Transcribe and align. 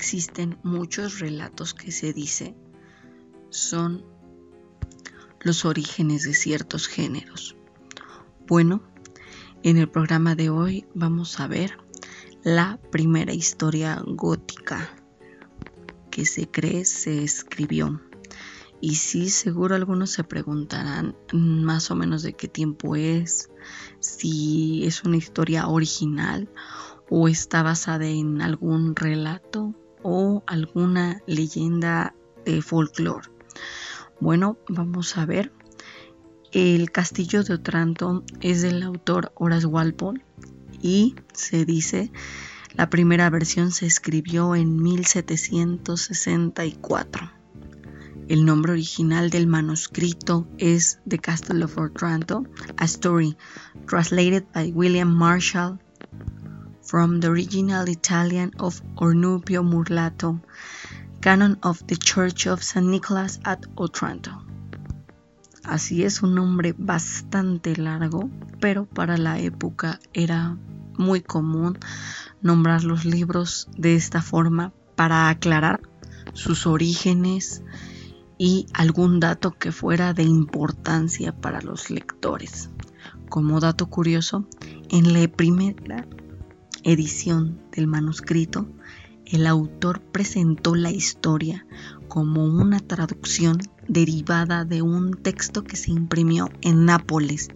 existen 0.00 0.58
muchos 0.62 1.18
relatos 1.18 1.74
que 1.74 1.92
se 1.92 2.14
dice 2.14 2.56
son 3.50 4.02
los 5.40 5.66
orígenes 5.66 6.22
de 6.22 6.32
ciertos 6.32 6.88
géneros. 6.88 7.54
Bueno, 8.46 8.82
en 9.62 9.76
el 9.76 9.90
programa 9.90 10.34
de 10.34 10.48
hoy 10.48 10.86
vamos 10.94 11.38
a 11.38 11.48
ver 11.48 11.76
la 12.42 12.80
primera 12.90 13.34
historia 13.34 14.02
gótica 14.06 14.88
que 16.10 16.24
se 16.24 16.50
cree 16.50 16.86
se 16.86 17.22
escribió. 17.22 18.00
Y 18.80 18.94
sí, 18.94 19.28
seguro 19.28 19.74
algunos 19.74 20.12
se 20.12 20.24
preguntarán 20.24 21.14
más 21.34 21.90
o 21.90 21.94
menos 21.94 22.22
de 22.22 22.32
qué 22.32 22.48
tiempo 22.48 22.96
es, 22.96 23.50
si 23.98 24.82
es 24.86 25.04
una 25.04 25.18
historia 25.18 25.68
original 25.68 26.48
o 27.10 27.28
está 27.28 27.62
basada 27.62 28.06
en 28.06 28.40
algún 28.40 28.96
relato 28.96 29.74
o 30.02 30.42
alguna 30.46 31.22
leyenda 31.26 32.14
de 32.44 32.62
folclore. 32.62 33.28
Bueno, 34.20 34.58
vamos 34.68 35.16
a 35.16 35.26
ver. 35.26 35.52
El 36.52 36.90
castillo 36.90 37.44
de 37.44 37.54
Otranto 37.54 38.24
es 38.40 38.62
del 38.62 38.82
autor 38.82 39.32
Horace 39.36 39.66
Walpole 39.66 40.24
y 40.82 41.14
se 41.32 41.64
dice 41.64 42.10
la 42.74 42.88
primera 42.88 43.28
versión 43.30 43.72
se 43.72 43.86
escribió 43.86 44.54
en 44.54 44.80
1764. 44.80 47.32
El 48.28 48.44
nombre 48.44 48.70
original 48.72 49.30
del 49.30 49.48
manuscrito 49.48 50.46
es 50.56 51.00
The 51.08 51.18
Castle 51.18 51.64
of 51.64 51.76
Otranto, 51.76 52.44
a 52.76 52.84
story 52.84 53.36
translated 53.88 54.44
by 54.54 54.70
William 54.70 55.12
Marshall 55.12 55.80
from 56.82 57.20
the 57.20 57.28
original 57.28 57.88
Italian 57.88 58.52
of 58.58 58.82
Ornupio 58.96 59.62
Murlato, 59.62 60.40
canon 61.20 61.58
of 61.62 61.86
the 61.86 61.96
Church 61.96 62.46
of 62.46 62.62
St. 62.62 62.86
Nicholas 62.86 63.40
at 63.44 63.66
Otranto. 63.76 64.30
Así 65.64 66.04
es 66.04 66.22
un 66.22 66.34
nombre 66.34 66.74
bastante 66.76 67.76
largo, 67.76 68.30
pero 68.60 68.86
para 68.86 69.16
la 69.16 69.38
época 69.38 70.00
era 70.12 70.56
muy 70.96 71.20
común 71.20 71.78
nombrar 72.42 72.84
los 72.84 73.04
libros 73.04 73.68
de 73.76 73.94
esta 73.94 74.22
forma 74.22 74.72
para 74.96 75.28
aclarar 75.28 75.80
sus 76.32 76.66
orígenes 76.66 77.62
y 78.38 78.66
algún 78.72 79.20
dato 79.20 79.52
que 79.52 79.70
fuera 79.70 80.14
de 80.14 80.22
importancia 80.22 81.32
para 81.36 81.60
los 81.60 81.90
lectores. 81.90 82.70
Como 83.28 83.60
dato 83.60 83.86
curioso, 83.86 84.46
en 84.88 85.12
la 85.12 85.28
primera 85.28 86.06
edición 86.84 87.60
del 87.72 87.86
manuscrito, 87.86 88.68
el 89.26 89.46
autor 89.46 90.00
presentó 90.00 90.74
la 90.74 90.90
historia 90.90 91.66
como 92.08 92.44
una 92.44 92.80
traducción 92.80 93.58
derivada 93.86 94.64
de 94.64 94.82
un 94.82 95.14
texto 95.14 95.62
que 95.62 95.76
se 95.76 95.92
imprimió 95.92 96.50
en 96.62 96.84
Nápoles. 96.84 97.48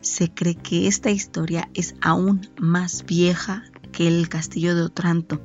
Se 0.00 0.32
cree 0.32 0.54
que 0.54 0.86
esta 0.86 1.10
historia 1.10 1.68
es 1.74 1.94
aún 2.00 2.48
más 2.58 3.04
vieja 3.04 3.64
que 3.92 4.08
el 4.08 4.28
castillo 4.28 4.74
de 4.74 4.82
Otranto. 4.82 5.42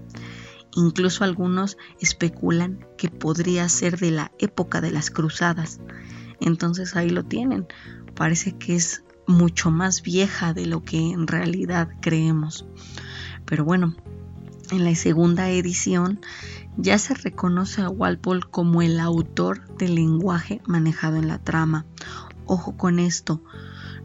Incluso 0.75 1.23
algunos 1.23 1.77
especulan 1.99 2.85
que 2.97 3.09
podría 3.09 3.67
ser 3.67 3.99
de 3.99 4.11
la 4.11 4.31
época 4.39 4.81
de 4.81 4.91
las 4.91 5.11
cruzadas. 5.11 5.81
Entonces 6.39 6.95
ahí 6.95 7.09
lo 7.09 7.25
tienen. 7.25 7.67
Parece 8.15 8.57
que 8.57 8.75
es 8.75 9.03
mucho 9.29 9.69
más 9.69 10.01
vieja 10.01 10.53
de 10.53 10.65
lo 10.65 10.83
que 10.83 11.11
en 11.11 11.27
realidad 11.27 11.89
creemos. 12.01 12.65
Pero 13.45 13.63
bueno, 13.63 13.95
en 14.71 14.83
la 14.83 14.95
segunda 14.95 15.49
edición 15.49 16.19
ya 16.77 16.97
se 16.97 17.13
reconoce 17.13 17.81
a 17.81 17.89
Walpole 17.89 18.41
como 18.49 18.81
el 18.81 18.99
autor 18.99 19.67
del 19.77 19.95
lenguaje 19.95 20.61
manejado 20.65 21.17
en 21.17 21.27
la 21.27 21.37
trama. 21.37 21.85
Ojo 22.45 22.75
con 22.75 22.97
esto, 22.97 23.43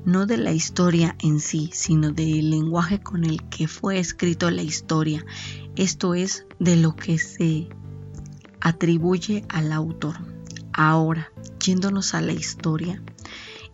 no 0.05 0.27
de 0.27 0.37
la 0.37 0.53
historia 0.53 1.17
en 1.23 1.41
sí, 1.41 1.71
sino 1.73 2.13
del 2.13 2.51
lenguaje 2.51 3.01
con 3.01 3.25
el 3.25 3.43
que 3.49 3.67
fue 3.67 3.99
escrito 3.99 4.51
la 4.51 4.63
historia. 4.63 5.25
Esto 5.75 6.15
es 6.15 6.47
de 6.59 6.77
lo 6.77 6.95
que 6.95 7.19
se 7.19 7.69
atribuye 8.61 9.47
al 9.49 9.73
autor. 9.73 10.17
Ahora, 10.75 11.33
yéndonos 11.65 12.15
a 12.15 12.21
la 12.21 12.33
historia, 12.33 13.03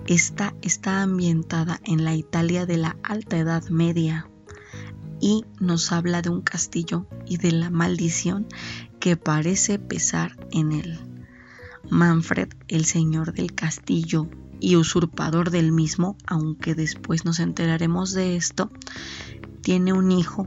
esta 0.06 0.54
está 0.62 1.02
ambientada 1.02 1.80
en 1.84 2.04
la 2.04 2.14
Italia 2.14 2.66
de 2.66 2.76
la 2.76 2.96
Alta 3.02 3.38
Edad 3.38 3.68
Media 3.68 4.28
y 5.20 5.44
nos 5.60 5.92
habla 5.92 6.22
de 6.22 6.30
un 6.30 6.40
castillo 6.40 7.06
y 7.26 7.36
de 7.36 7.52
la 7.52 7.70
maldición 7.70 8.46
que 8.98 9.16
parece 9.16 9.78
pesar 9.78 10.36
en 10.50 10.72
él. 10.72 10.98
Manfred, 11.90 12.48
el 12.68 12.84
señor 12.84 13.32
del 13.32 13.54
castillo 13.54 14.28
y 14.60 14.76
usurpador 14.76 15.50
del 15.50 15.72
mismo, 15.72 16.16
aunque 16.26 16.74
después 16.74 17.24
nos 17.24 17.38
enteraremos 17.40 18.12
de 18.12 18.36
esto, 18.36 18.70
tiene 19.62 19.92
un 19.92 20.10
hijo, 20.12 20.46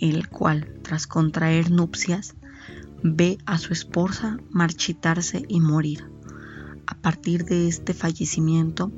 el 0.00 0.28
cual, 0.28 0.74
tras 0.82 1.06
contraer 1.06 1.70
nupcias, 1.70 2.34
ve 3.02 3.38
a 3.46 3.58
su 3.58 3.72
esposa 3.72 4.38
marchitarse 4.50 5.44
y 5.48 5.60
morir. 5.60 6.10
Partir 7.08 7.46
de 7.46 7.68
este 7.68 7.94
fallecimiento, 7.94 8.92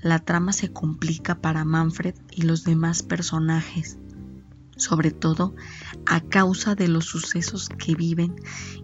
la 0.00 0.20
trama 0.20 0.52
se 0.52 0.72
complica 0.72 1.40
para 1.40 1.64
Manfred 1.64 2.14
y 2.30 2.42
los 2.42 2.62
demás 2.62 3.02
personajes, 3.02 3.98
sobre 4.76 5.10
todo 5.10 5.56
a 6.06 6.20
causa 6.20 6.76
de 6.76 6.86
los 6.86 7.06
sucesos 7.06 7.68
que 7.68 7.96
viven 7.96 8.36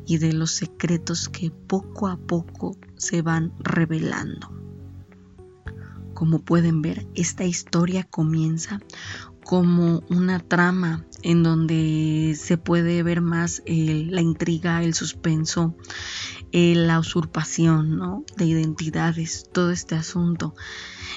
y 0.09 0.19
de 0.19 0.33
los 0.33 0.51
secretos 0.51 1.29
que 1.29 1.53
poco 1.53 2.09
a 2.09 2.17
poco 2.17 2.77
se 2.97 3.23
van 3.23 3.53
revelando. 3.61 4.51
Como 6.13 6.41
pueden 6.41 6.83
ver, 6.83 7.07
esta 7.15 7.45
historia 7.45 8.03
comienza 8.03 8.81
como 9.45 10.03
una 10.11 10.41
trama 10.41 11.05
en 11.25 11.43
donde 11.43 12.37
se 12.39 12.59
puede 12.59 13.03
ver 13.03 13.23
más 13.23 13.63
la 13.67 14.21
intriga, 14.21 14.83
el 14.83 14.95
suspenso, 14.95 15.75
la 16.53 17.01
usurpación 17.01 17.97
¿no? 17.97 18.25
de 18.37 18.45
identidades, 18.45 19.49
todo 19.51 19.71
este 19.71 19.95
asunto. 19.95 20.55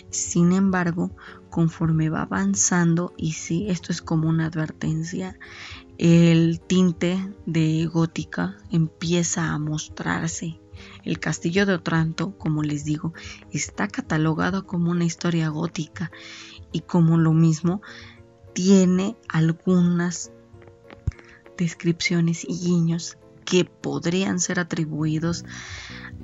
Sin 0.09 0.53
embargo, 0.53 1.11
conforme 1.49 2.09
va 2.09 2.21
avanzando, 2.21 3.13
y 3.17 3.33
sí, 3.33 3.67
esto 3.69 3.91
es 3.91 4.01
como 4.01 4.29
una 4.29 4.45
advertencia, 4.45 5.37
el 5.97 6.61
tinte 6.61 7.19
de 7.45 7.85
gótica 7.85 8.57
empieza 8.71 9.49
a 9.49 9.59
mostrarse. 9.59 10.59
El 11.03 11.19
castillo 11.19 11.65
de 11.65 11.73
Otranto, 11.73 12.37
como 12.37 12.63
les 12.63 12.85
digo, 12.85 13.13
está 13.51 13.87
catalogado 13.89 14.65
como 14.65 14.91
una 14.91 15.05
historia 15.05 15.49
gótica 15.49 16.11
y 16.71 16.81
como 16.81 17.17
lo 17.17 17.33
mismo 17.33 17.81
tiene 18.57 19.15
algunas 19.29 20.31
descripciones 21.59 22.43
y 22.43 22.57
guiños 22.57 23.19
que 23.45 23.65
podrían 23.65 24.39
ser 24.39 24.59
atribuidos 24.59 25.45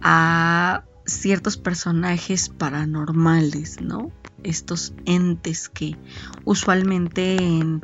a 0.02 0.84
ciertos 1.06 1.58
personajes 1.58 2.50
paranormales, 2.50 3.82
¿no? 3.82 4.12
Estos 4.42 4.96
entes 5.06 5.70
que 5.70 5.96
usualmente 6.44 7.36
en 7.36 7.84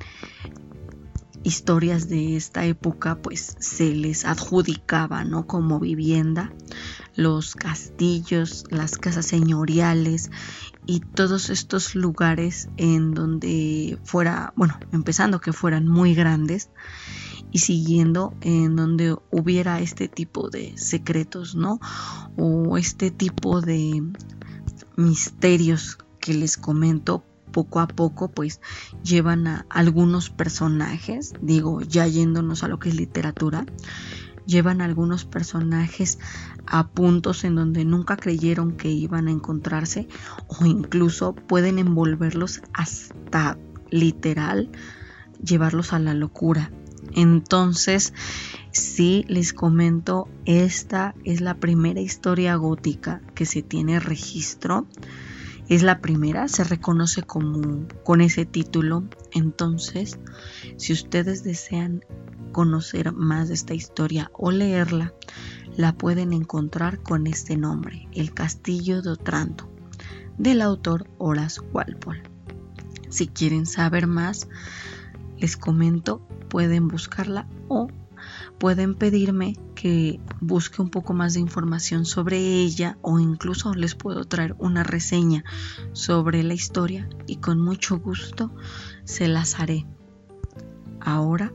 historias 1.44 2.10
de 2.10 2.36
esta 2.36 2.66
época 2.66 3.22
pues 3.22 3.56
se 3.60 3.94
les 3.94 4.26
adjudicaba, 4.26 5.26
¿no? 5.26 5.46
Como 5.46 5.80
vivienda, 5.80 6.52
los 7.16 7.56
castillos, 7.56 8.66
las 8.70 8.98
casas 8.98 9.26
señoriales 9.26 10.32
y 10.86 11.02
todos 11.02 11.50
estos 11.50 11.96
lugares 11.96 12.70
en 12.78 13.14
donde 13.14 13.98
fuera, 14.04 14.54
bueno, 14.56 14.80
empezando 14.92 15.40
que 15.40 15.54
fueran 15.54 15.88
muy 15.88 16.16
grandes 16.16 16.70
y 17.52 17.60
siguiendo 17.60 18.34
en 18.42 18.76
donde 18.76 19.16
hubiera 19.32 19.80
este 19.80 20.08
tipo 20.08 20.50
de 20.50 20.78
secretos, 20.78 21.56
¿no? 21.56 21.80
O 22.38 22.78
este 22.78 23.12
tipo 23.12 23.62
de 23.62 24.04
misterios 24.96 25.98
que 26.20 26.34
les 26.34 26.58
comento 26.58 27.24
poco 27.52 27.80
a 27.80 27.88
poco 27.88 28.30
pues 28.30 28.62
llevan 29.04 29.48
a 29.48 29.66
algunos 29.70 30.30
personajes, 30.30 31.34
digo 31.42 31.82
ya 31.82 32.08
yéndonos 32.08 32.64
a 32.64 32.68
lo 32.68 32.80
que 32.80 32.90
es 32.90 32.96
literatura, 32.96 33.66
llevan 34.50 34.82
algunos 34.82 35.26
personajes 35.26 36.18
a 36.66 36.88
puntos 36.88 37.44
en 37.44 37.56
donde 37.56 37.86
nunca 37.86 38.18
creyeron 38.18 38.76
que 38.76 38.90
iban 38.90 39.28
a 39.28 39.32
encontrarse 39.32 40.08
o 40.48 40.66
incluso 40.66 41.36
pueden 41.36 41.78
envolverlos 41.78 42.62
hasta 42.74 43.58
literal 43.92 44.72
llevarlos 45.44 45.94
a 45.94 46.00
la 46.00 46.14
locura. 46.14 46.72
Entonces, 47.14 48.14
sí 48.72 49.24
les 49.28 49.54
comento, 49.54 50.28
esta 50.46 51.16
es 51.24 51.42
la 51.42 51.56
primera 51.56 52.02
historia 52.02 52.56
gótica 52.56 53.22
que 53.36 53.46
se 53.46 53.62
tiene 53.62 54.00
registro. 54.00 54.88
Es 55.70 55.84
la 55.84 56.02
primera, 56.02 56.48
se 56.48 56.64
reconoce 56.64 57.22
como 57.22 57.88
con 58.04 58.22
ese 58.22 58.46
título. 58.46 59.04
Entonces, 59.32 60.20
si 60.78 60.94
ustedes 60.94 61.44
desean 61.44 62.04
conocer 62.52 63.12
más 63.14 63.48
de 63.48 63.54
esta 63.54 63.74
historia 63.74 64.32
o 64.34 64.52
leerla, 64.52 65.14
la 65.76 65.94
pueden 65.94 66.34
encontrar 66.34 67.02
con 67.02 67.28
este 67.28 67.58
nombre, 67.58 68.08
El 68.12 68.34
Castillo 68.34 69.02
de 69.02 69.12
Otranto, 69.12 69.70
del 70.38 70.62
autor 70.62 71.10
Horace 71.18 71.62
Walpole. 71.74 72.24
Si 73.10 73.28
quieren 73.28 73.66
saber 73.66 74.08
más, 74.08 74.48
les 75.38 75.58
comento, 75.58 76.20
pueden 76.50 76.88
buscarla 76.88 77.48
o 77.68 77.88
pueden 78.58 78.96
pedirme 78.96 79.56
que 79.76 80.20
busque 80.42 80.82
un 80.82 80.90
poco 80.90 81.14
más 81.14 81.34
de 81.34 81.40
información 81.40 82.06
sobre 82.06 82.38
ella 82.38 82.98
o 83.02 83.20
incluso 83.20 83.74
les 83.74 83.96
puedo 83.96 84.26
traer 84.26 84.56
una 84.60 84.84
reseña 84.84 85.44
sobre 85.94 86.44
la 86.44 86.54
historia 86.54 87.08
y 87.26 87.38
con 87.38 87.60
mucho 87.60 88.00
gusto 88.00 88.54
se 89.06 89.28
las 89.28 89.60
haré. 89.60 89.86
Ahora 91.00 91.54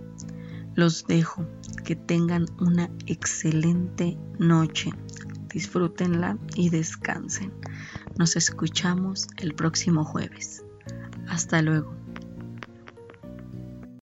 los 0.75 1.06
dejo, 1.06 1.47
que 1.85 1.97
tengan 1.97 2.47
una 2.61 2.91
excelente 3.06 4.19
noche, 4.38 4.91
disfrútenla 5.49 6.38
y 6.55 6.71
descansen. 6.71 7.53
Nos 8.19 8.37
escuchamos 8.37 9.29
el 9.38 9.55
próximo 9.55 10.05
jueves. 10.05 10.65
Hasta 11.29 11.62
luego. 11.62 12.03